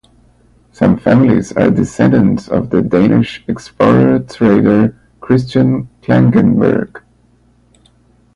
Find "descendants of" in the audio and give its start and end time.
1.69-2.71